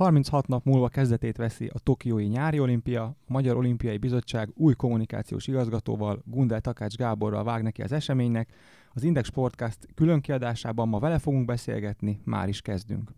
[0.00, 5.46] 36 nap múlva kezdetét veszi a Tokiói Nyári Olimpia, a Magyar Olimpiai Bizottság új kommunikációs
[5.46, 8.52] igazgatóval, Gundel Takács Gáborral vág neki az eseménynek.
[8.92, 13.10] Az Index Sportcast külön kiadásában ma vele fogunk beszélgetni, már is kezdünk.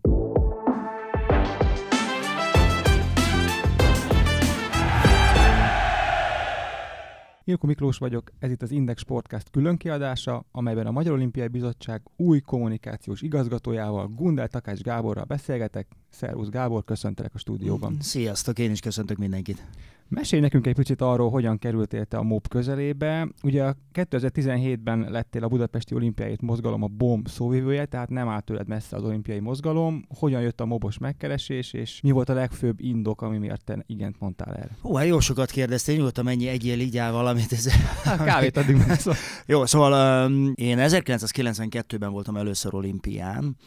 [7.45, 12.39] Ilko Miklós vagyok, ez itt az Index Sportcast különkiadása, amelyben a Magyar Olimpiai Bizottság új
[12.39, 15.87] kommunikációs igazgatójával, Gundel Takács Gáborral beszélgetek.
[16.09, 17.97] Szervusz Gábor, köszöntelek a stúdióban.
[17.99, 19.63] Sziasztok, én is köszöntök mindenkit.
[20.07, 23.27] Mesélj nekünk egy picit arról, hogyan kerültél te a MOB közelébe.
[23.43, 28.95] Ugye 2017-ben lettél a Budapesti Olimpiai Mozgalom a BOM szóvivője, tehát nem áll tőled messze
[28.95, 30.05] az olimpiai mozgalom.
[30.17, 34.19] Hogyan jött a mobos megkeresés, és mi volt a legfőbb indok, ami miatt te igent
[34.19, 34.77] mondtál erre?
[34.81, 37.51] Hú, hát jó sokat kérdeztél, nyugodtan mennyi egyél így áll valamit.
[37.51, 37.71] Ez...
[38.03, 39.19] Hát kávét addig meg szóval.
[39.45, 43.57] Jó, szóval um, én 1992-ben voltam először olimpián,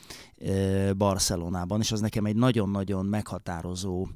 [0.97, 4.07] Barcelonában, és az nekem egy nagyon-nagyon meghatározó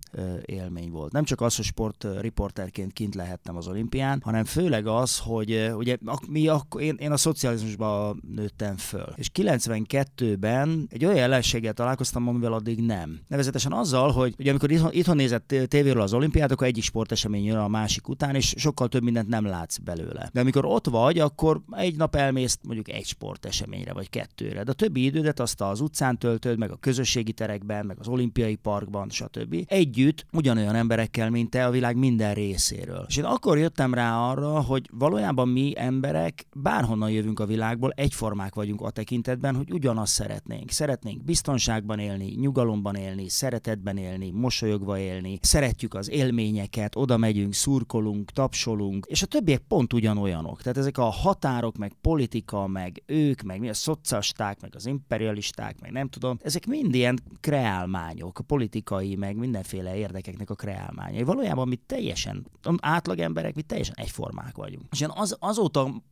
[0.44, 1.12] élmény volt.
[1.12, 5.96] Nem csak az, hogy sport riporterként kint lehettem az olimpián, hanem főleg az, hogy ugye
[6.28, 9.12] mi akkor, én, én a szocializmusban nőttem föl.
[9.16, 13.20] És 92-ben egy olyan jelenséggel találkoztam, amivel addig nem.
[13.28, 17.56] Nevezetesen azzal, hogy ugye amikor itthon, itthon nézett tévéről az olimpiát, akkor egyik sportesemény jön
[17.56, 20.30] a másik után, és sokkal több mindent nem látsz belőle.
[20.32, 24.62] De amikor ott vagy, akkor egy nap elmész mondjuk egy sporteseményre, vagy kettőre.
[24.62, 28.54] De a többi idődet azt az utcán töltöd, meg a közösségi terekben, meg az olimpiai
[28.54, 29.64] parkban, stb.
[29.66, 33.04] Együtt ugyanolyan emberekkel, mint te a világ minden részéről.
[33.08, 38.54] És én akkor jöttem rá arra, hogy valójában mi emberek bárhonnan jövünk a világból, egyformák
[38.54, 40.70] vagyunk a tekintetben, hogy ugyanazt szeretnénk.
[40.70, 48.30] Szeretnénk biztonságban élni, nyugalomban élni, szeretetben élni, mosolyogva élni, szeretjük az élményeket, oda megyünk, szurkolunk,
[48.30, 50.62] tapsolunk, és a többiek pont ugyanolyanok.
[50.62, 55.80] Tehát ezek a határok, meg politika, meg ők, meg mi a szocialisták, meg az imperialisták,
[55.80, 61.22] meg nem tudom, ezek mind ilyen kreálmányok, politikai, meg mindenféle érdekeknek a kreálmányai.
[61.22, 62.46] Valójában mi teljesen,
[62.80, 64.84] átlag emberek, mi teljesen egyformák vagyunk.
[64.90, 66.02] És én az, azóta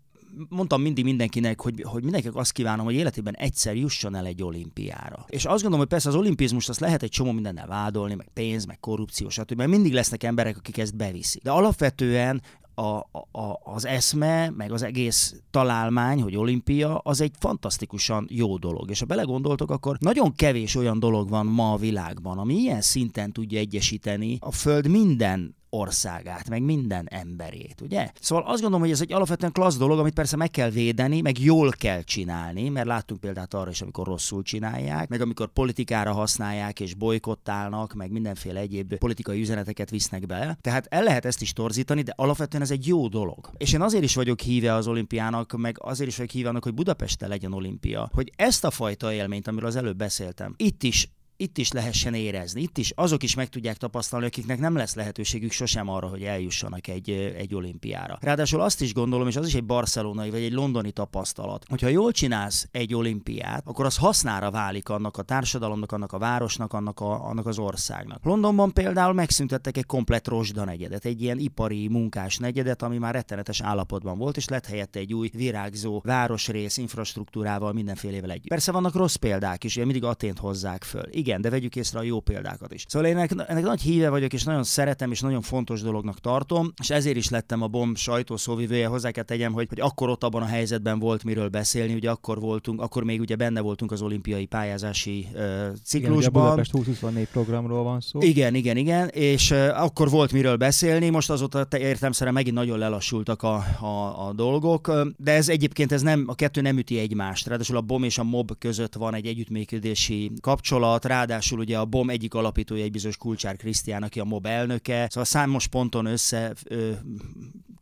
[0.48, 5.24] mondtam mindig mindenkinek, hogy, hogy mindenkinek azt kívánom, hogy életében egyszer jusson el egy olimpiára.
[5.28, 8.64] És azt gondolom, hogy persze az olimpizmus azt lehet egy csomó mindennel vádolni, meg pénz,
[8.64, 9.56] meg korrupció, stb.
[9.56, 11.42] Mert mindig lesznek emberek, akik ezt beviszik.
[11.42, 12.42] De alapvetően
[12.74, 12.96] a,
[13.38, 18.90] a, az eszme, meg az egész találmány, hogy olimpia, az egy fantasztikusan jó dolog.
[18.90, 23.32] És ha belegondoltok, akkor nagyon kevés olyan dolog van ma a világban, ami ilyen szinten
[23.32, 28.10] tudja egyesíteni a Föld minden országát, meg minden emberét, ugye?
[28.20, 31.38] Szóval azt gondolom, hogy ez egy alapvetően klassz dolog, amit persze meg kell védeni, meg
[31.38, 36.80] jól kell csinálni, mert láttunk példát arra is, amikor rosszul csinálják, meg amikor politikára használják
[36.80, 40.58] és bolykottálnak, meg mindenféle egyéb politikai üzeneteket visznek be.
[40.60, 43.50] Tehát el lehet ezt is torzítani, de alapvetően ez egy jó dolog.
[43.56, 46.74] És én azért is vagyok híve az olimpiának, meg azért is vagyok híve annak, hogy
[46.74, 51.08] Budapesten legyen olimpia, hogy ezt a fajta élményt, amiről az előbb beszéltem, itt is
[51.40, 55.52] itt is lehessen érezni, itt is azok is meg tudják tapasztalni, akiknek nem lesz lehetőségük
[55.52, 58.18] sosem arra, hogy eljussanak egy, egy olimpiára.
[58.20, 62.12] Ráadásul azt is gondolom, és az is egy barcelonai vagy egy londoni tapasztalat, hogyha jól
[62.12, 67.28] csinálsz egy olimpiát, akkor az hasznára válik annak a társadalomnak, annak a városnak, annak, a,
[67.28, 68.24] annak az országnak.
[68.24, 73.60] Londonban például megszüntettek egy komplet rozsda negyedet, egy ilyen ipari munkás negyedet, ami már rettenetes
[73.60, 78.48] állapotban volt, és lett helyette egy új virágzó városrész infrastruktúrával mindenfélevel együtt.
[78.48, 81.04] Persze vannak rossz példák is, ugye mindig Atént hozzák föl.
[81.10, 82.84] Igen, igen, de vegyük észre a jó példákat is.
[82.88, 86.72] Szóval én ennek, ennek nagy híve vagyok, és nagyon szeretem, és nagyon fontos dolognak tartom,
[86.80, 88.86] és ezért is lettem a bomb sajtószóvivője.
[88.86, 92.40] Hozzá kell tegyem, hogy, hogy akkor ott abban a helyzetben volt miről beszélni, ugye akkor
[92.40, 95.40] voltunk, akkor még ugye benne voltunk az olimpiai pályázási uh,
[95.84, 96.18] ciklusban.
[96.18, 98.20] Igen, a Budapest 2024 programról van szó.
[98.22, 103.42] Igen, igen, igen, és uh, akkor volt miről beszélni, most azóta értelmszerűen megint nagyon lelassultak
[103.42, 107.46] a, a, a dolgok, de ez egyébként ez nem, a kettő nem üti egymást.
[107.46, 112.10] Ráadásul a BOM és a MOB között van egy együttműködési kapcsolat, ráadásul ugye a BOM
[112.10, 116.90] egyik alapítója egy bizonyos Kulcsár Krisztián, aki a MOB elnöke, szóval számos ponton össze ö,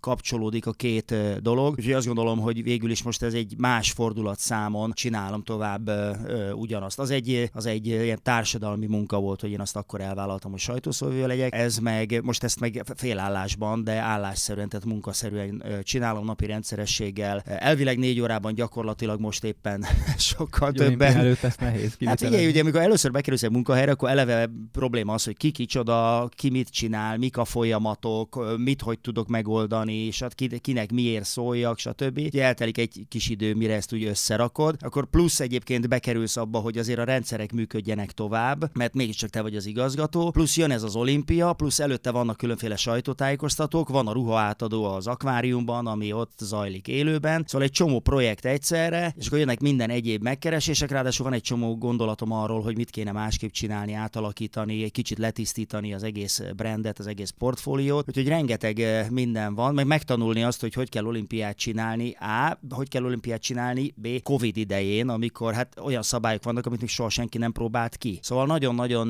[0.00, 1.74] kapcsolódik a két dolog.
[1.78, 5.90] Úgyhogy azt gondolom, hogy végül is most ez egy más fordulat számon csinálom tovább
[6.54, 6.98] ugyanazt.
[6.98, 11.26] Az egy, az egy ilyen társadalmi munka volt, hogy én azt akkor elvállaltam, hogy sajtószóvő
[11.26, 11.54] legyek.
[11.54, 17.42] Ez meg, most ezt meg félállásban, de állásszerűen, tehát munkaszerűen csinálom napi rendszerességgel.
[17.44, 19.84] Elvileg négy órában gyakorlatilag most éppen
[20.16, 21.16] sokkal Jó, többen.
[21.16, 25.25] Előtt ezt nehéz Hát figyelj, ugye amikor először bekerülsz egy munkahelyre, akkor eleve probléma az,
[25.25, 30.60] hogy ki kicsoda, ki mit csinál, mik a folyamatok, mit hogy tudok megoldani, mondani, stb.
[30.60, 32.19] kinek miért szóljak, stb.
[32.19, 36.78] Ugye eltelik egy kis idő, mire ezt úgy összerakod, akkor plusz egyébként bekerülsz abba, hogy
[36.78, 40.96] azért a rendszerek működjenek tovább, mert mégiscsak te vagy az igazgató, plusz jön ez az
[40.96, 46.88] olimpia, plusz előtte vannak különféle sajtótájékoztatók, van a ruha átadó az akváriumban, ami ott zajlik
[46.88, 51.42] élőben, szóval egy csomó projekt egyszerre, és akkor jönnek minden egyéb megkeresések, ráadásul van egy
[51.42, 56.99] csomó gondolatom arról, hogy mit kéne másképp csinálni, átalakítani, egy kicsit letisztítani az egész brandet,
[56.99, 61.56] az egész portfóliót, úgyhogy rengeteg eh, minden van, meg megtanulni azt, hogy hogy kell olimpiát
[61.56, 66.81] csinálni, A, hogy kell olimpiát csinálni, B, Covid idején, amikor hát olyan szabályok vannak, amit
[66.81, 68.19] még soha senki nem próbált ki.
[68.23, 69.08] Szóval nagyon-nagyon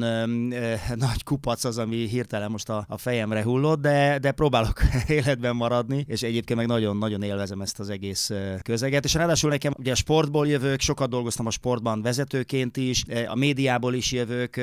[1.06, 6.04] nagy kupac az, ami hirtelen most a, a fejemre hullott, de, de próbálok életben maradni,
[6.08, 8.30] és egyébként meg nagyon-nagyon élvezem ezt az egész
[8.62, 9.04] közeget.
[9.04, 13.94] És ráadásul nekem ugye a sportból jövök, sokat dolgoztam a sportban vezetőként is, a médiából
[13.94, 14.56] is jövök,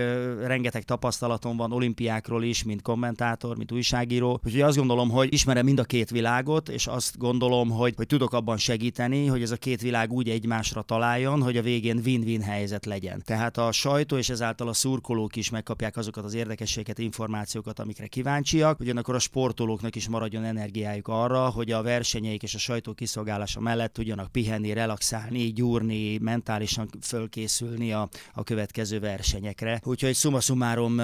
[0.45, 4.39] rengeteg tapasztalatom van olimpiákról is, mint kommentátor, mint újságíró.
[4.45, 8.33] Úgyhogy azt gondolom, hogy ismerem mind a két világot, és azt gondolom, hogy, hogy tudok
[8.33, 12.85] abban segíteni, hogy ez a két világ úgy egymásra találjon, hogy a végén win-win helyzet
[12.85, 13.21] legyen.
[13.25, 18.79] Tehát a sajtó és ezáltal a szurkolók is megkapják azokat az érdekességeket, információkat, amikre kíváncsiak,
[18.79, 23.93] ugyanakkor a sportolóknak is maradjon energiájuk arra, hogy a versenyeik és a sajtó kiszolgálása mellett
[23.93, 29.81] tudjanak pihenni, relaxálni, gyúrni, mentálisan fölkészülni a, a következő versenyekre.
[29.83, 30.95] Úgyhogy summa summarum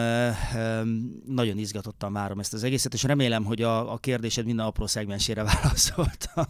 [1.28, 5.44] nagyon izgatottan várom ezt az egészet, és remélem, hogy a, a kérdésed minden apró szegmensére
[5.62, 6.48] válaszolta.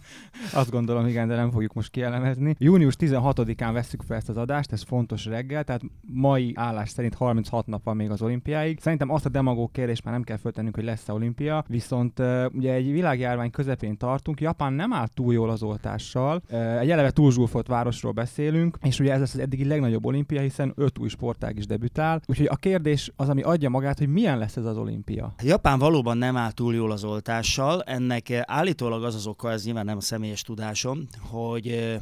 [0.52, 2.54] Azt gondolom, igen, de nem fogjuk most kielemezni.
[2.58, 7.66] Június 16-án veszük fel ezt az adást, ez fontos reggel, tehát mai állás szerint 36
[7.66, 8.80] nap van még az olimpiáig.
[8.80, 12.18] Szerintem azt a demagóg kérdést már nem kell föltennünk, hogy lesz-e olimpia, viszont
[12.52, 16.42] ugye egy világjárvány közepén tartunk, Japán nem áll túl jól az oltással,
[16.80, 20.98] egy eleve túlzsúfolt városról beszélünk, és ugye ez lesz az eddigi legnagyobb olimpia, hiszen öt
[20.98, 22.20] új sportág is debütál.
[22.26, 25.34] Úgyhogy a kérdés az, ami adja magát, hogy milyen lesz ez az olimpia.
[25.42, 29.84] Japán valóban nem áll túl jól az oltással, ennek állítólag az az oka, ez nyilván
[29.84, 31.98] nem a személyes tudásom, hogy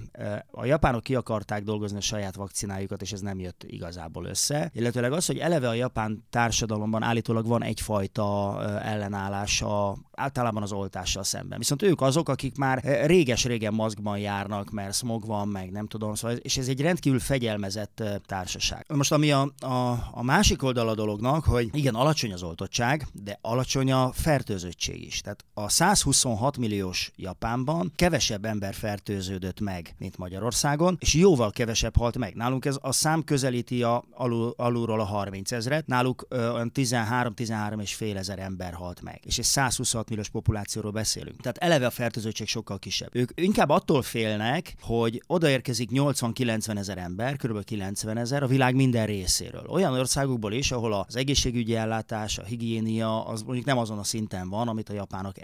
[0.50, 4.70] a japánok ki akarták dolgozni a saját vakcinájukat, és ez nem jött igazából össze.
[4.74, 11.58] Illetőleg az, hogy eleve a japán társadalomban állítólag van egyfajta ellenállása általában az oltással szemben.
[11.58, 16.36] Viszont ők azok, akik már réges-régen maszkban járnak, mert smog van, meg nem tudom, szóval,
[16.36, 18.84] és ez egy rendkívül fegyelmezett társaság.
[18.94, 23.38] Most ami a, a, a másik oldal a dolognak, hogy igen, alacsony az oltottság, de
[23.40, 25.20] alacsony a fertőzöttség is.
[25.20, 25.68] Tehát a
[26.12, 32.34] 126 milliós Japánban kevesebb ember fertőződött meg, mint Magyarországon, és jóval kevesebb halt meg.
[32.34, 37.94] Nálunk ez a szám közelíti a, alul, alulról a 30 ezret, náluk olyan 13-13 és
[37.94, 39.20] fél ezer ember halt meg.
[39.24, 41.40] És egy 126 milliós populációról beszélünk.
[41.40, 43.10] Tehát eleve a fertőzöttség sokkal kisebb.
[43.12, 47.64] Ők inkább attól félnek, hogy odaérkezik 80-90 ezer ember, kb.
[47.64, 49.66] 90 ezer a világ minden részéről.
[49.68, 54.48] Olyan országokból is, ahol az egészségügyi ellátás, a higiénia, az mondjuk nem azon a szinten
[54.48, 55.40] van, amit a japánok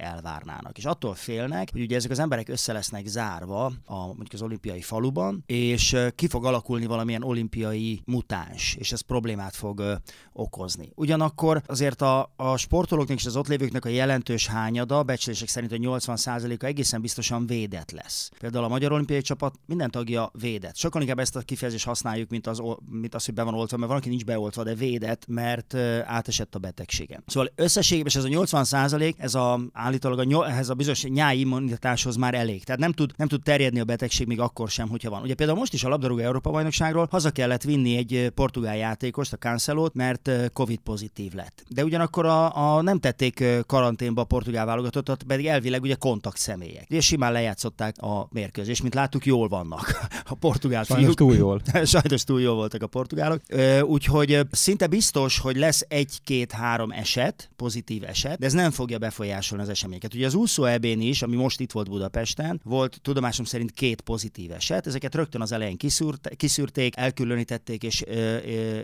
[0.55, 0.79] elvárnának.
[0.79, 4.81] És attól félnek, hogy ugye ezek az emberek össze lesznek zárva a, mondjuk az olimpiai
[4.81, 9.95] faluban, és ki fog alakulni valamilyen olimpiai mutáns, és ez problémát fog ö,
[10.33, 10.93] okozni.
[10.95, 15.77] Ugyanakkor azért a, a sportolóknak és az ott lévőknek a jelentős hányada, becslések szerint a
[15.77, 18.31] 80%-a egészen biztosan védett lesz.
[18.39, 20.77] Például a Magyar Olimpiai Csapat minden tagja védett.
[20.77, 23.89] Sokan inkább ezt a kifejezést használjuk, mint az, mint az, hogy be van oltva, mert
[23.89, 25.75] van, aki nincs beoltva, de védett, mert
[26.05, 27.23] átesett a betegségen.
[27.27, 32.17] Szóval összességében ez a 80 százalék, ez a, állítólag a, ehhez a bizonyos nyári immunitáshoz
[32.17, 32.64] már elég.
[32.64, 35.23] Tehát nem tud, nem tud terjedni a betegség még akkor sem, hogyha van.
[35.23, 39.37] Ugye például most is a labdarúgó Európa bajnokságról haza kellett vinni egy portugál játékost, a
[39.37, 41.64] Cancelót, mert Covid pozitív lett.
[41.69, 46.87] De ugyanakkor a, a nem tették karanténba a portugál válogatottat, pedig elvileg ugye kontakt személyek.
[46.91, 51.17] Ugye simán lejátszották a mérkőzést, mint láttuk, jól vannak a portugál Sajnos fiúk.
[51.17, 51.61] túl jól.
[51.85, 53.41] Sajnos túl jól voltak a portugálok.
[53.82, 59.69] Úgyhogy szinte biztos, hogy lesz egy-két-három eset, pozitív eset, de ez nem fogja befolyásolni az
[59.69, 60.15] eseményeket.
[60.15, 64.53] Ugye az úszó ebén is, ami most itt volt Budapesten, volt tudomásom szerint két pozitív
[64.53, 64.86] eset.
[64.86, 68.00] Ezeket rögtön az elején kiszűrt, kiszűrték, elkülönítették, és,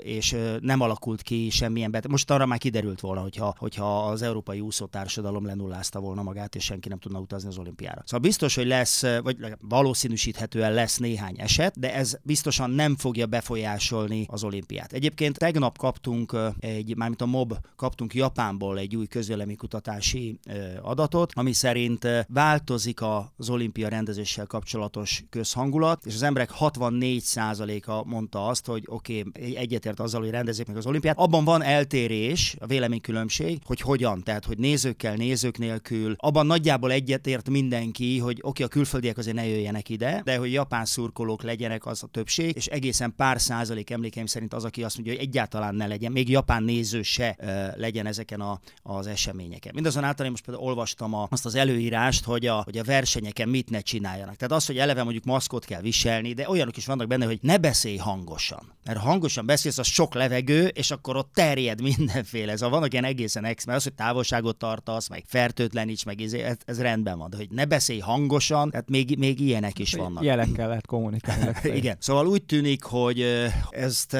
[0.02, 2.10] és nem alakult ki semmilyen beteg.
[2.10, 6.88] Most arra már kiderült volna, hogyha, hogyha az európai úszótársadalom lenullázta volna magát, és senki
[6.88, 8.02] nem tudna utazni az olimpiára.
[8.04, 14.26] Szóval biztos, hogy lesz, vagy valószínűsíthetően lesz néhány eset, de ez biztosan nem fogja befolyásolni
[14.28, 14.92] az olimpiát.
[14.92, 20.38] Egyébként tegnap kaptunk egy, mármint a MOB kaptunk Japánból egy új közvéleménykutatási
[20.82, 23.00] adatot, ami szerint változik
[23.36, 30.00] az olimpia rendezéssel kapcsolatos közhangulat, és az emberek 64%-a mondta azt, hogy oké, okay, egyetért
[30.00, 31.18] azzal, hogy rendezik meg az olimpiát.
[31.18, 36.14] Abban van eltérés, a véleménykülönbség, hogy hogyan, tehát hogy nézőkkel, nézők nélkül.
[36.16, 40.52] Abban nagyjából egyetért mindenki, hogy oké, okay, a külföldiek azért ne jöjjenek ide, de hogy
[40.52, 44.96] japán szurkolók legyenek az a többség, és egészen pár százalék emlékeim szerint az, aki azt
[44.96, 49.72] mondja, hogy egyáltalán ne legyen, még japán néző se uh, legyen ezeken a, az eseményeken.
[49.74, 53.48] Mindazonáltal én most például olvastam a a, azt az előírást, hogy a, hogy a versenyeken
[53.48, 54.36] mit ne csináljanak.
[54.36, 57.58] Tehát az, hogy eleve mondjuk maszkot kell viselni, de olyanok is vannak benne, hogy ne
[57.58, 58.72] beszélj hangosan.
[58.84, 62.52] Mert ha hangosan beszélsz, az sok levegő, és akkor ott terjed mindenféle.
[62.52, 66.40] Ez a vannak ilyen egészen ex, mert az, hogy távolságot tartasz, meg fertőtleníts, meg izé,
[66.40, 67.30] ez, ez rendben van.
[67.30, 70.24] De hogy ne beszélj hangosan, tehát még, még ilyenek is vannak.
[70.24, 71.52] Jelekkel lehet kommunikálni.
[71.78, 71.96] Igen.
[71.98, 73.24] Szóval úgy tűnik, hogy
[73.70, 74.16] ezt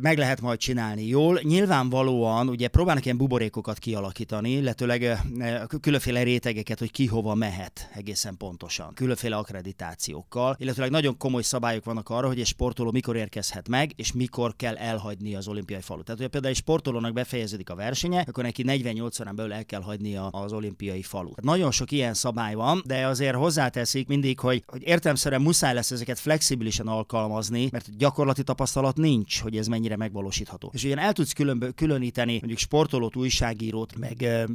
[0.00, 1.40] meg lehet majd csinálni jól.
[1.42, 5.18] Nyilvánvalóan ugye próbálnak ilyen buborékokat kialakítani, illetőleg
[5.80, 8.94] különféle rétegeket, hogy ki hova mehet egészen pontosan.
[8.94, 14.12] Különféle akkreditációkkal, illetőleg nagyon komoly szabályok vannak arra, hogy egy sportoló mikor érkezhet meg, és
[14.12, 16.04] mikor kell elhagyni az olimpiai falut.
[16.04, 19.82] Tehát, hogy például egy sportolónak befejeződik a versenye, akkor neki 48 órán belül el kell
[19.82, 21.34] hagyni az olimpiai falut.
[21.34, 25.90] Tehát nagyon sok ilyen szabály van, de azért hozzáteszik mindig, hogy, hogy értelmszerűen muszáj lesz
[25.90, 30.70] ezeket flexibilisen alkalmazni, mert gyakorlati tapasztalat nincs, hogy ez mennyire megvalósítható.
[30.74, 34.48] És ugyan el tudsz külön, különíteni mondjuk sportolót, újságírót, meg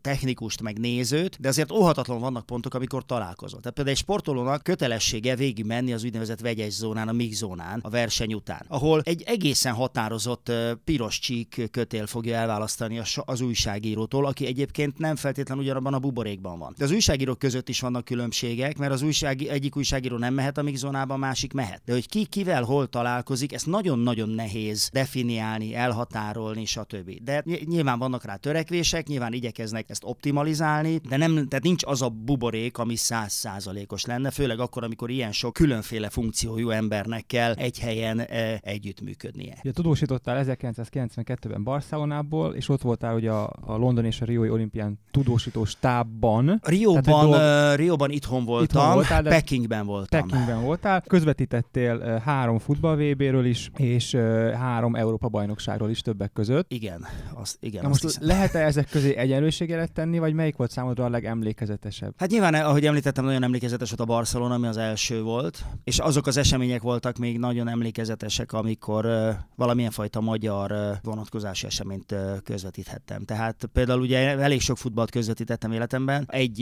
[0.00, 0.78] technikust, meg
[1.14, 3.60] nézőt, de azért óhatatlan vannak pontok, amikor találkozol.
[3.60, 7.90] Tehát például egy sportolónak kötelessége végig menni az úgynevezett vegyes zónán, a mix zónán a
[7.90, 10.52] verseny után, ahol egy egészen határozott
[10.84, 16.74] piros csík kötél fogja elválasztani az újságírótól, aki egyébként nem feltétlenül ugyanabban a buborékban van.
[16.78, 20.62] De az újságírók között is vannak különbségek, mert az újság, egyik újságíró nem mehet a
[20.62, 21.82] mix zónában, másik mehet.
[21.84, 27.22] De hogy ki kivel hol találkozik, ezt nagyon-nagyon nehéz definiálni, elhatárolni, stb.
[27.22, 32.08] De nyilván vannak rá törekvések, nyilván igyekeznek ezt optimalizálni, de nem, tehát nincs az a
[32.08, 38.18] buborék, ami százszázalékos lenne, főleg akkor, amikor ilyen sok különféle funkciójú embernek kell egy helyen
[38.18, 39.58] e, együttműködnie.
[39.62, 44.98] Ja, tudósítottál 1992-ben Barcelonából, és ott voltál ugye a, a London és a Riói olimpián
[45.10, 46.60] tudósító stábban.
[46.62, 50.28] Rióban, uh, Rióban itthon voltam, itthon voltál, Pekingben voltam.
[50.28, 56.32] Pekingben voltál, közvetítettél uh, három futball VB-ről is, és uh, három Európa bajnokságról is többek
[56.32, 56.72] között.
[56.72, 57.82] Igen, azt, igen.
[57.82, 62.14] Na most lehet-e ezek közé egyenlőséget tenni, vagy melyik volt számodra a legemlékezetesebb?
[62.16, 66.26] Hát nyilván, ahogy említettem, nagyon emlékezetes volt a Barcelona, ami az első volt, és azok
[66.26, 72.36] az események voltak még nagyon emlékezetesek, amikor uh, valamilyen fajta magyar uh, vonatkozási eseményt uh,
[72.44, 73.24] közvetíthettem.
[73.24, 76.26] Tehát például ugye elég sok futballt közvetítettem életemben.
[76.28, 76.56] Egy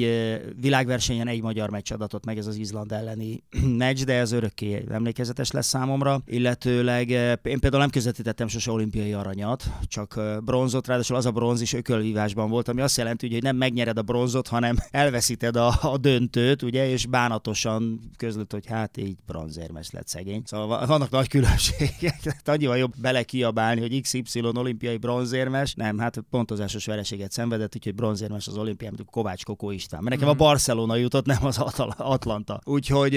[0.61, 3.43] világversenyen egy magyar meccs adatott meg, ez az Izland elleni
[3.83, 6.21] meccs, de ez örökké emlékezetes lesz számomra.
[6.27, 11.73] Illetőleg én például nem közvetítettem sose olimpiai aranyat, csak bronzot, ráadásul az a bronz is
[11.73, 16.63] ökölvívásban volt, ami azt jelenti, hogy nem megnyered a bronzot, hanem elveszíted a, a döntőt,
[16.63, 20.43] ugye, és bánatosan közlött, hogy hát így bronzérmes lett szegény.
[20.45, 26.87] Szóval vannak nagy különbségek, tehát annyival jobb belekiabálni, hogy XY olimpiai bronzérmes, nem, hát pontozásos
[26.87, 30.03] vereséget szenvedett, úgyhogy bronzérmes az olimpián, mint Kovács Kokó István.
[30.03, 30.43] Mert nekem a mhm.
[30.43, 31.59] Barcelona jutott, nem az
[31.97, 32.61] Atlanta.
[32.65, 33.13] Úgyhogy,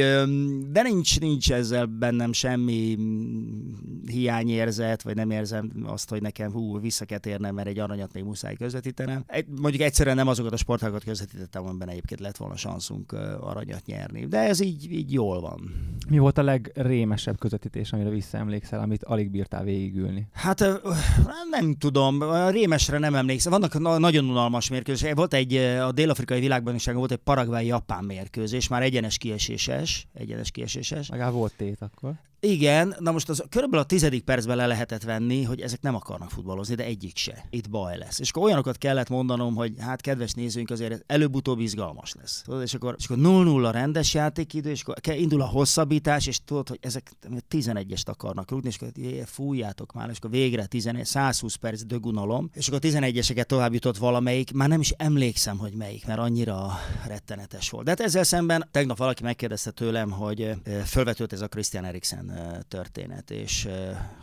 [0.71, 2.97] de nincs, nincs ezzel bennem semmi
[4.05, 8.24] hiányérzet, vagy nem érzem azt, hogy nekem hú, vissza kell térnem, mert egy aranyat még
[8.24, 9.25] muszáj közvetítenem.
[9.62, 14.25] Mondjuk egyszerűen nem azokat a sportákat közvetítettem, amiben egyébként lett volna szanszunk aranyat nyerni.
[14.25, 15.73] De ez így, így jól van.
[16.09, 20.27] Mi volt a legrémesebb közvetítés, amire visszaemlékszel, amit alig bírtál végigülni?
[20.33, 20.59] Hát
[21.49, 23.51] nem tudom, rémesre nem emlékszem.
[23.51, 25.15] Vannak nagyon unalmas mérkőzések.
[25.15, 30.07] Volt egy, a dél-afrikai világbajnokságon volt egy Paraguay-Japán mérkőzés, már egyenes kieséses.
[30.13, 31.09] Egyenes kieséses.
[31.09, 32.13] Legalább volt tét akkor.
[32.39, 36.29] Igen, na most az körülbelül a tizedik percben le lehetett venni, hogy ezek nem akarnak
[36.29, 37.45] futballozni, de egyik se.
[37.49, 38.19] Itt baj lesz.
[38.19, 42.41] És akkor olyanokat kellett mondanom, hogy hát kedves nézőink, azért előbb-utóbb izgalmas lesz.
[42.46, 46.39] Tudod, és akkor, és akkor 0-0 a rendes játékidő, és akkor indul a hosszabbítás, és
[46.46, 47.12] tudod, hogy ezek
[47.50, 48.91] 11-est akarnak rúgni, és akkor
[49.25, 54.53] fújjátok már, és akkor végre 11, 120 perc dögunalom, és akkor 11-eseket tovább jutott valamelyik,
[54.53, 56.72] már nem is emlékszem, hogy melyik, mert annyira
[57.08, 57.84] rettenetes volt.
[57.84, 60.53] De hát ezzel szemben tegnap valaki megkérdezte tőlem, hogy
[60.86, 62.32] fölvetődött ez a Christian Eriksen
[62.67, 63.67] történet, és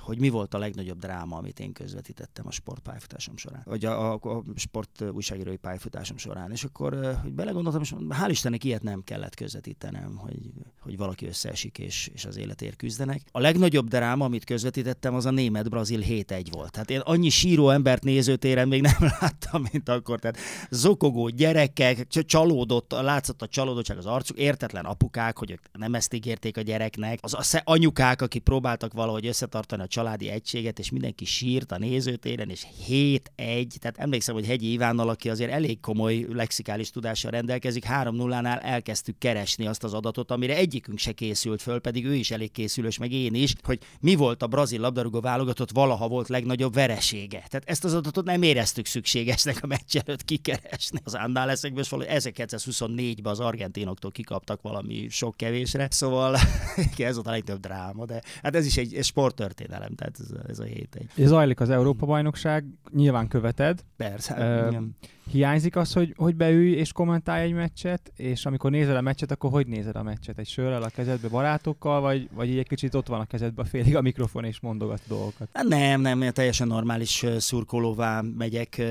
[0.00, 4.18] hogy mi volt a legnagyobb dráma, amit én közvetítettem a sportpályafutásom során, vagy a, a,
[4.22, 6.41] a sport újságírói pályafutásom során.
[6.50, 10.38] És akkor hogy belegondoltam, és hál' Istennek ilyet nem kellett közvetítenem, hogy,
[10.80, 13.22] hogy valaki összeesik és, és az életért küzdenek.
[13.30, 16.70] A legnagyobb dráma, amit közvetítettem, az a német-brazil 7-1 volt.
[16.70, 20.18] Tehát én annyi síró embert nézőtéren még nem láttam, mint akkor.
[20.18, 20.38] Tehát
[20.70, 26.60] zokogó gyerekek, csalódott, látszott a csalódottság az arcuk, értetlen apukák, hogy nem ezt ígérték a
[26.60, 32.50] gyereknek, az anyukák, akik próbáltak valahogy összetartani a családi egységet, és mindenki sírt a nézőtéren,
[32.50, 38.62] és 7-1, tehát emlékszem, hogy Hegyi Ivánnal, aki azért elég komoly lexikális tudással rendelkezik, 3-0-nál
[38.62, 42.98] elkezdtük keresni azt az adatot, amire egyikünk se készült föl, pedig ő is elég készülős,
[42.98, 47.44] meg én is, hogy mi volt a brazil labdarúgó válogatott valaha volt legnagyobb veresége.
[47.48, 50.98] Tehát ezt az adatot nem éreztük szükségesnek a meccs előtt kikeresni.
[51.04, 56.36] Az Andál leszekből, valahogy 1924-ben az argentinoktól kikaptak valami sok kevésre, szóval
[56.96, 60.58] ez volt a legtöbb dráma de hát ez is egy, egy sporttörténelem, tehát ez, ez
[60.58, 61.26] a hét egy.
[61.26, 63.84] Zajlik az Európa-bajnokság, nyilván követed.
[63.96, 64.34] Persze,
[64.70, 64.82] uh,
[65.30, 69.50] hiányzik az, hogy, hogy beülj és kommentálj egy meccset, és amikor nézel a meccset, akkor
[69.50, 70.38] hogy nézed a meccset?
[70.38, 74.00] Egy sörrel a kezedbe barátokkal, vagy, vagy egy kicsit ott van a kezedbe félig a
[74.00, 75.48] mikrofon és mondogat dolgokat?
[75.52, 78.82] Hát nem, nem, teljesen normális szurkolóvá megyek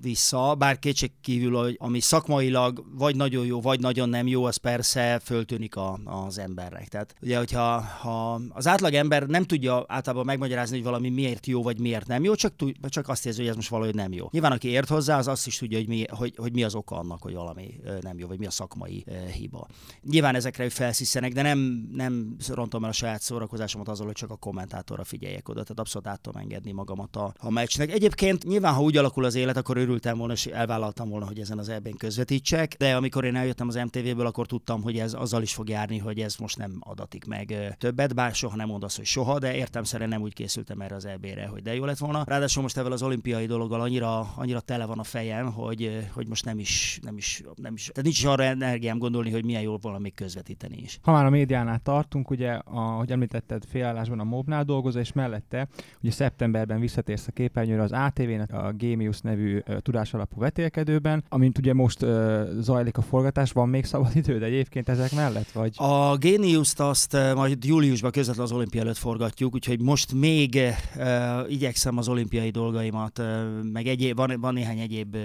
[0.00, 5.20] vissza, bár kétség kívül, ami szakmailag vagy nagyon jó, vagy nagyon nem jó, az persze
[5.24, 6.88] föltűnik a, az embernek.
[6.88, 11.62] Tehát ugye, hogyha ha az átlag ember nem tudja általában megmagyarázni, hogy valami miért jó,
[11.62, 12.52] vagy miért nem jó, csak,
[12.88, 14.28] csak azt érzi, hogy ez most valahogy nem jó.
[14.30, 16.96] Nyilván, aki ért hozzá, az azt is tudja, hogy mi, hogy, hogy mi az oka
[16.96, 19.66] annak, hogy valami nem jó, vagy mi a szakmai hiba.
[20.02, 24.36] Nyilván ezekre felszíszenek, de nem, nem rontom el a saját szórakozásomat azzal, hogy csak a
[24.36, 25.62] kommentátorra figyeljek oda.
[25.62, 27.90] Tehát abszolút át tudom engedni magamat a, a meccsnek.
[27.92, 31.58] Egyébként nyilván, ha úgy alakul az élet, akkor örültem volna, és elvállaltam volna, hogy ezen
[31.58, 35.54] az ebben közvetítsek, de amikor én eljöttem az MTV-ből, akkor tudtam, hogy ez azzal is
[35.54, 39.38] fog járni, hogy ez most nem adatik meg többet, bár soha nem mondasz, hogy soha,
[39.38, 42.24] de értemszerűen nem úgy készültem erre az EB-re, hogy de jó lett volna.
[42.26, 46.44] Ráadásul most ezzel az olimpiai dologgal annyira, annyira tele van a fejem, hogy, hogy most
[46.44, 49.78] nem is, nem is, nem is, tehát nincs is arra energiám gondolni, hogy milyen jól
[49.82, 50.98] volna még közvetíteni is.
[51.02, 55.68] Ha már a médiánál tartunk, ugye, ahogy említetted, félállásban a Mobnál dolgozol, és mellette
[56.02, 61.74] ugye szeptemberben visszatérsz a képernyőre az ATV-nek a Gamius nevű uh, tudásalapú vetélkedőben, amint ugye
[61.74, 65.50] most uh, zajlik a forgatás, van még szabad időd egyébként ezek mellett?
[65.50, 65.74] Vagy?
[65.76, 70.60] A Genius-t azt uh, majd júliusban közvetlen az olimpia előtt forgatjuk, úgyhogy most még
[70.96, 73.26] uh, igyekszem az olimpiai dolgaimat, uh,
[73.72, 75.16] meg egyéb, van, van néhány egyéb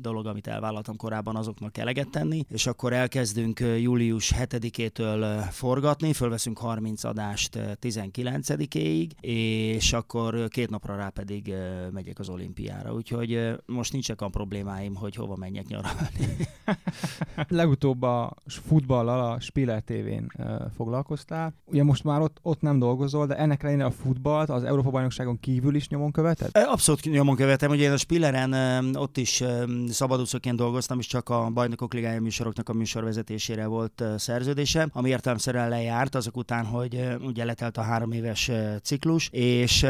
[0.00, 6.58] dolog, amit elvállaltam korábban, azoknak eleget tenni, és akkor elkezdünk július 7-től uh, forgatni, fölveszünk
[6.58, 11.54] 30 adást uh, 19-ig, és akkor két napra rá pedig
[11.92, 16.46] megyek az olimpiára, úgyhogy most nincsenek a problémáim, hogy hova menjek nyaralni.
[17.48, 21.54] Legutóbb a futballal a Spiller uh, foglalkoztál.
[21.64, 25.74] Ugye most már ott, ott nem dolgozol, de ennek ellenére a futballt az Európa-bajnokságon kívül
[25.74, 26.50] is nyomon követed?
[26.52, 27.70] Abszolút nyomon követem.
[27.70, 29.42] Ugye én a Spilleren ott is
[29.88, 35.68] szabadúszóként dolgoztam, és csak a Bajnokok Ligája műsoroknak a műsorvezetésére volt uh, szerződése, ami értelemszerűen
[35.68, 38.50] lejárt azok után, hogy ugye letelt a három éves
[38.82, 39.86] ciklus, és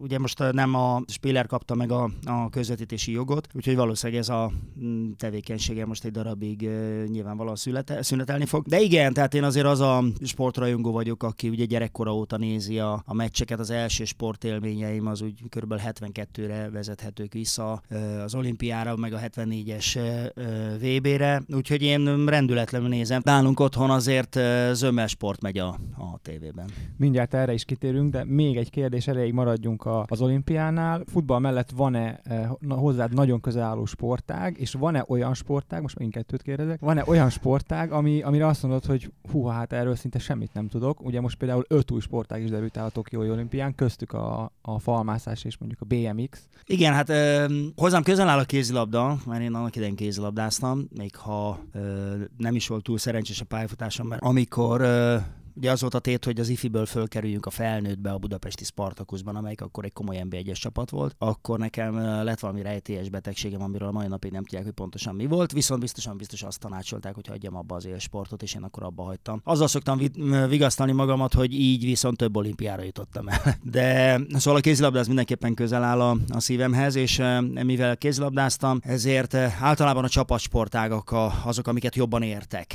[0.00, 4.52] ugye most nem a Spiller kapta meg a, a közvetítési jogot, úgyhogy valószínűleg ez a
[4.80, 6.68] mm, tevékenysége most egy darabig
[7.06, 8.66] nyilvánvalóan születe, szünetelni fog.
[8.66, 13.02] De igen, tehát én azért az a sportrajongó vagyok, aki ugye gyerekkora óta nézi a,
[13.06, 15.74] a meccseket, az első sportélményeim az úgy kb.
[15.86, 17.82] 72-re vezethetők vissza
[18.22, 20.42] az olimpiára, meg a 74-es uh,
[20.80, 23.20] VB-re, úgyhogy én rendületlenül nézem.
[23.24, 26.70] Nálunk otthon azért uh, zömmel sport megy a, a tévében.
[26.96, 31.02] Mindjárt erre is kitérünk, de még egy kérdés erejéig maradjunk a, az olimpiánál.
[31.06, 32.20] Futball mellett van-e
[32.68, 37.30] hozzád nagyon közel álló sportág, és van-e olyan sportág, most megint kettőt kérdezek, van-e olyan
[37.30, 41.04] sportág, ami, amire azt mondod, hogy hú, hát erről szinte semmit nem tudok.
[41.04, 44.78] Ugye most például öt új sportág is derült el a Tokiói olimpián, köztük a, a
[44.78, 46.48] falmászás és mondjuk a BMX.
[46.66, 47.44] Igen, hát ö,
[47.76, 52.68] hozzám közel áll a kézilabda, mert én annak idején kézilabdáztam, még ha ö, nem is
[52.68, 55.16] volt túl szerencsés a pályafutásom, mert amikor ö,
[55.54, 59.60] Ugye az volt a tét, hogy az ifiből fölkerüljünk a felnőttbe a budapesti Spartakuszban, amelyik
[59.60, 61.14] akkor egy komoly nb 1 csapat volt.
[61.18, 65.26] Akkor nekem lett valami rejtélyes betegségem, amiről a mai napig nem tudják, hogy pontosan mi
[65.26, 69.02] volt, viszont biztosan biztos azt tanácsolták, hogy hagyjam abba az élsportot, és én akkor abba
[69.02, 69.40] hagytam.
[69.44, 70.00] Azzal szoktam
[70.48, 73.40] vigasztalni magamat, hogy így viszont több olimpiára jutottam el.
[73.62, 77.22] De szóval a kézilabdáz mindenképpen közel áll a, a szívemhez, és
[77.62, 82.74] mivel kézilabdáztam, ezért általában a csapatsportágak azok, amiket jobban értek.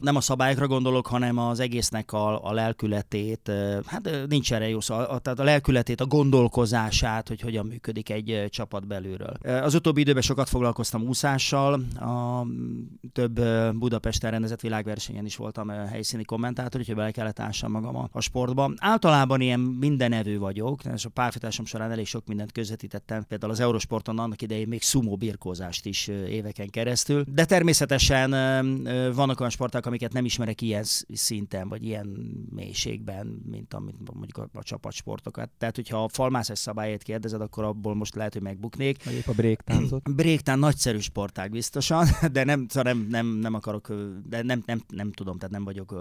[0.00, 3.50] Nem a szabályokra gondolok, hanem az egésznek a, a lelkületét,
[3.86, 8.86] hát nincs erre jó szó, tehát a lelkületét, a gondolkozását, hogy hogyan működik egy csapat
[8.86, 9.32] belülről.
[9.62, 12.46] Az utóbbi időben sokat foglalkoztam úszással, a
[13.12, 13.40] több
[13.74, 18.72] Budapesten rendezett világversenyen is voltam helyszíni kommentátor, úgyhogy bele kellett ássam magam a, a sportba.
[18.76, 24.18] Általában ilyen mindenevő vagyok, és a párfitásom során elég sok mindent közvetítettem, például az Eurosporton
[24.18, 28.30] annak idején még sumo birkózást is éveken keresztül, de természetesen
[29.14, 32.06] vannak olyan sportok, amiket nem ismerek ilyen szinten, vagy ilyen
[32.54, 35.50] mélységben, mint amit mondjuk a, a csapatsportokat.
[35.58, 39.04] Tehát, hogyha a falmászás szabályát kérdezed, akkor abból most lehet, hogy megbuknék.
[39.04, 40.12] Vagy épp a breaktáncot.
[40.20, 43.92] Breaktán nagyszerű sportág biztosan, de nem, szóval nem, nem, nem akarok,
[44.28, 45.94] de nem, nem, nem tudom, tehát nem vagyok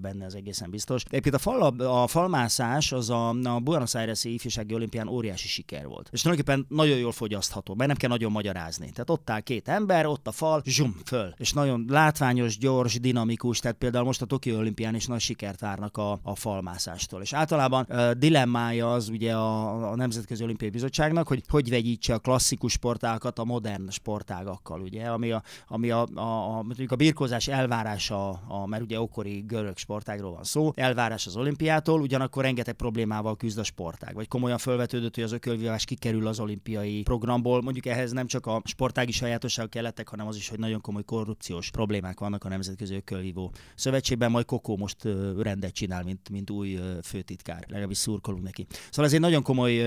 [0.00, 1.02] benne az egészen biztos.
[1.04, 6.08] Egyébként a, fal, a falmászás az a, a Buenos Aires-i ifjúsági olimpián óriási siker volt.
[6.12, 8.90] És tulajdonképpen nagyon jól fogyasztható, mert nem kell nagyon magyarázni.
[8.90, 11.34] Tehát ott áll két ember, ott a fal, zsum, föl.
[11.36, 15.60] És nagyon látványos, gyors, dinamikus, dinamikus, tehát például most a Tokió olimpián is nagy sikert
[15.60, 17.20] várnak a, a falmászástól.
[17.20, 22.18] És általában uh, dilemmája az ugye a, a Nemzetközi Olimpiai Bizottságnak, hogy hogy vegyítse a
[22.18, 28.30] klasszikus sportágat a modern sportágakkal, ugye, ami a, ami a, a, a, a birkózás elvárása,
[28.30, 33.58] a, mert ugye okori görög sportágról van szó, elvárás az olimpiától, ugyanakkor rengeteg problémával küzd
[33.58, 34.14] a sportág.
[34.14, 37.62] Vagy komolyan felvetődött, hogy az ökölvívás kikerül az olimpiai programból.
[37.62, 41.70] Mondjuk ehhez nem csak a sportági sajátosságok kellettek, hanem az is, hogy nagyon komoly korrupciós
[41.70, 44.30] problémák vannak a Nemzetközi Ökölvívó Szövetségben.
[44.30, 44.96] Majd Kokó most
[45.38, 47.64] rendet csinál, mint, mint új főtitkár.
[47.68, 48.66] Legalábbis szurkolunk neki.
[48.90, 49.82] Szóval ez egy nagyon komoly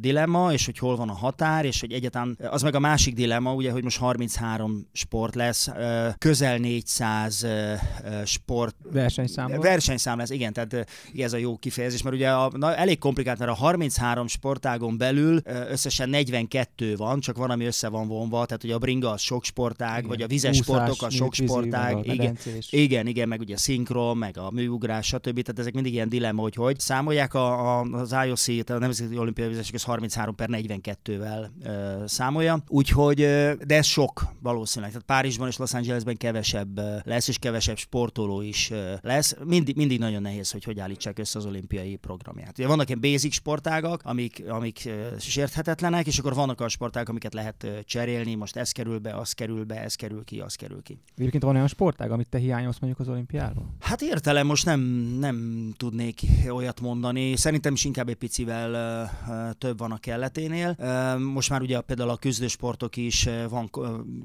[0.00, 3.54] dilemma, és hogy hol van a határ, és hogy egyáltalán az meg a másik dilemma,
[3.54, 5.68] ugye, hogy most 33 sport lesz,
[6.18, 7.46] közel 400
[8.24, 9.60] sport versenyszám.
[9.60, 13.50] Versenyszám lesz, igen, tehát ez a jó kifejezés, mert ugye a, na, elég komplikált, mert
[13.50, 15.40] a 33 sportágon belül
[15.70, 19.44] összesen 42 van, csak van, ami össze van vonva, tehát ugye a bringa az sok
[19.44, 20.08] sportág, igen.
[20.08, 22.02] vagy a vizes Úszás, sportok a sok sportág, a
[22.70, 25.40] igen, igen, meg ugye a szinkron, meg a műugrás, stb.
[25.40, 29.48] Tehát ezek mindig ilyen dilemma, hogy hogy számolják a, a, az IOC, a Nemzeti Olimpiai
[29.48, 33.16] Bizottság az 33 per 42-vel uh, számolja, úgyhogy,
[33.66, 34.90] de ez sok valószínűleg.
[34.92, 39.36] Tehát Párizsban és Los Angelesben kevesebb lesz, és kevesebb sportoló is lesz.
[39.44, 42.58] Mindig, mindig nagyon nehéz, hogy hogy állítsák össze az olimpiai programját.
[42.58, 47.66] Ugye vannak ilyen basic sportágak, amik, amik sérthetetlenek, és akkor vannak a sportágak, amiket lehet
[47.84, 50.98] cserélni, most ez kerül be, az kerül be, ez kerül ki, az kerül ki.
[51.16, 53.74] Egyébként van olyan sportág, amit te hiányolsz mondjuk az olimpiáról?
[53.80, 54.80] Hát értelem, most nem,
[55.20, 57.36] nem tudnék olyat mondani.
[57.36, 59.10] Szerintem is inkább egy picivel
[59.58, 60.76] több van a kelleténél.
[61.18, 63.70] Most már ugye például a küzdősportok is van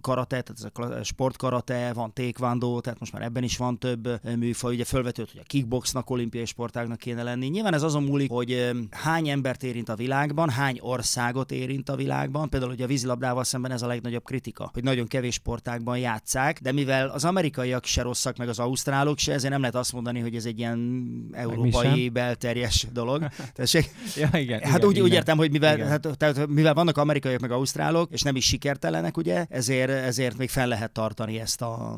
[0.02, 4.74] karate, tehát ez a sportkarate, van taekwondo, tehát most már ebben is van több műfaj.
[4.74, 7.48] Ugye felvetődött, hogy a kickboxnak olimpiai sportágnak kéne lenni.
[7.48, 12.50] Nyilván ez azon múlik, hogy hány embert érint a világban, hány országot érint a világban.
[12.50, 16.72] Például ugye a vízilabdával szemben ez a legnagyobb kritika, hogy nagyon kevés sportágban játszák, de
[16.72, 20.36] mivel az amerikaiak se rosszak, meg az ausztrálok se, ezért nem lehet azt mondani, hogy
[20.36, 23.28] ez egy ilyen európai belterjes dolog.
[23.54, 23.90] Tessék?
[24.16, 25.04] ja, igen, hát igen, úgy, igen.
[25.04, 29.18] úgy értem, hogy mivel, hát, tehát, mivel vannak amerikaiak meg ausztrálok, és nem is sikertelenek,
[29.18, 31.98] ugye, ezért, ezért még fel lehet tartani ezt a,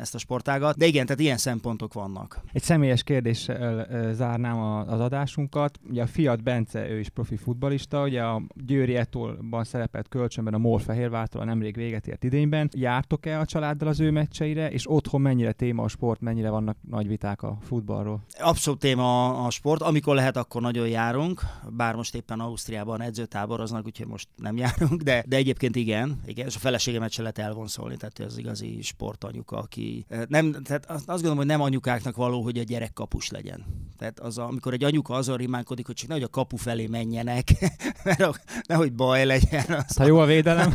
[0.00, 0.76] ezt a sportágat.
[0.76, 2.40] De igen, tehát ilyen szempontok vannak.
[2.52, 5.78] Egy személyes kérdéssel zárnám az adásunkat.
[5.90, 10.58] Ugye a Fiat Bence, ő is profi futbalista, ugye a Győri Etolban szerepelt kölcsönben a
[10.58, 12.68] Morfehérvártól a nemrég véget ért idényben.
[12.72, 17.08] Jártok-e a családdal az ő meccseire, és otthon mennyire téma a sport, mennyire vannak nagy
[17.08, 18.24] viták a futballról?
[18.38, 19.82] Abszolút téma a sport.
[19.82, 25.24] Amikor lehet, akkor nagyon járunk, bár most éppen Ausztriában edzőtáboroznak, úgyhogy most nem járunk, de,
[25.26, 30.06] de egyébként igen, igen, és a feleségemet se lehet elvonszolni, tehát ez igazi sportanyuka, aki
[30.28, 33.64] nem, tehát azt gondolom, hogy nem anyukáknak való, hogy a gyerek kapus legyen.
[33.98, 37.48] Tehát az, a, amikor egy anyuka azon rimánkodik, hogy csak nehogy a kapu felé menjenek,
[38.04, 39.64] mert nehogy baj legyen.
[39.88, 40.72] Az ha jó a védelem.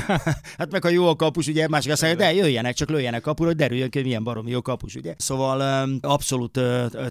[0.58, 3.48] hát meg ha jó a kapus, ugye másik azt mondja, de jöjjenek, csak lőjenek kapura,
[3.48, 5.14] hogy derüljön ki, hogy milyen baromi jó kapus, ugye.
[5.18, 6.60] Szóval abszolút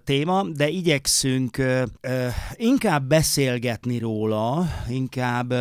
[0.04, 1.62] téma, de igyekszünk
[2.56, 5.54] inkább beszélgetni róla, inkább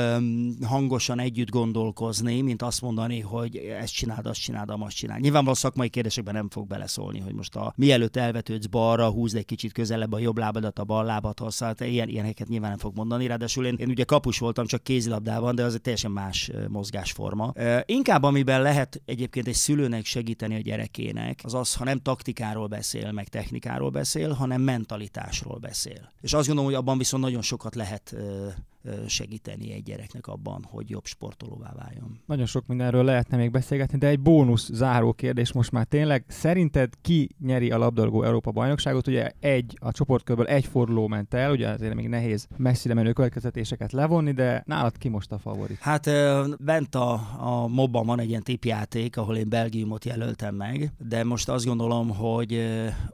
[0.63, 5.21] hangosan együtt gondolkozni, mint azt mondani, hogy ezt csináld, azt csináld, azt csináld.
[5.21, 9.73] Nyilvánvalóan szakmai kérdésekben nem fog beleszólni, hogy most a mielőtt elvetődsz balra, húzd egy kicsit
[9.73, 13.27] közelebb a jobb lábadat, a bal lábat hozzá, ilyen, ilyeneket nyilván nem fog mondani.
[13.27, 17.53] Ráadásul én, én ugye kapus voltam, csak kézilabdában, de az egy teljesen más mozgásforma.
[17.85, 23.13] Inkább amiben lehet egyébként egy szülőnek segíteni a gyerekének, az az, ha nem taktikáról beszél,
[23.13, 26.13] meg technikáról beszél, hanem mentalitásról beszél.
[26.21, 28.15] És azt gondolom, hogy abban viszont nagyon sokat lehet
[29.07, 32.21] segíteni egy gyereknek abban, hogy jobb sportolóvá váljon.
[32.27, 36.25] Nagyon sok mindenről lehetne még beszélgetni, de egy bónusz záró kérdés most már tényleg.
[36.29, 39.07] Szerinted ki nyeri a labdarúgó Európa bajnokságot?
[39.07, 43.93] Ugye egy, a csoportkörből egy forduló ment el, ugye azért még nehéz messzire menő következtetéseket
[43.93, 45.79] levonni, de nálad ki most a favorit?
[45.79, 46.11] Hát
[46.65, 51.49] bent a, a mobban van egy ilyen tipjáték, ahol én Belgiumot jelöltem meg, de most
[51.49, 52.67] azt gondolom, hogy,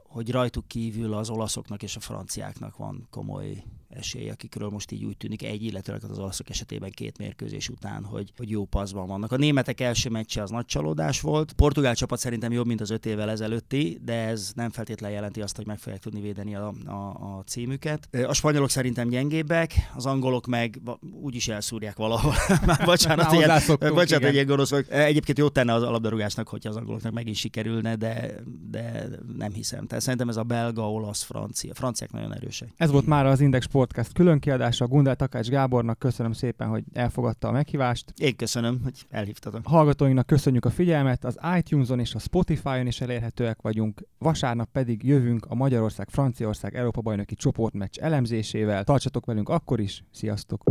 [0.03, 5.17] hogy rajtuk kívül az olaszoknak és a franciáknak van komoly esély, akikről most így úgy
[5.17, 9.31] tűnik egy, illetve az olaszok esetében két mérkőzés után, hogy, hogy jó paszban vannak.
[9.31, 11.53] A németek első meccse az nagy csalódás volt.
[11.53, 15.55] Portugál csapat szerintem jobb, mint az öt évvel ezelőtti, de ez nem feltétlenül jelenti azt,
[15.55, 18.07] hogy meg fogják tudni védeni a, a, a címüket.
[18.27, 20.81] A spanyolok szerintem gyengébbek, az angolok meg
[21.21, 22.33] úgyis elszúrják valahol.
[22.65, 24.85] Már bocsánat, ilyen, bocsánat egy ilyen gonosz vagy.
[24.89, 28.35] Egyébként jót tenne az alapdarúgásnak, hogyha az angoloknak meg is sikerülne, de,
[28.69, 29.87] de nem hiszem.
[29.87, 31.73] Tehát szerintem ez a belga, olasz, francia.
[31.73, 32.69] Franciák nagyon erősek.
[32.77, 33.80] Ez volt már az Index Podcast
[34.13, 34.87] külön kiadása.
[34.87, 38.13] Gundel Takács Gábornak köszönöm szépen, hogy elfogadta a meghívást.
[38.17, 39.61] Én köszönöm, hogy elhívtatok.
[39.63, 41.25] Hallgatóinknak köszönjük a figyelmet.
[41.25, 44.01] Az iTunes-on és a Spotify-on is elérhetőek vagyunk.
[44.17, 48.83] Vasárnap pedig jövünk a Magyarország-Franciaország Európa bajnoki csoportmeccs elemzésével.
[48.83, 50.03] Tartsatok velünk akkor is.
[50.11, 50.63] Sziasztok!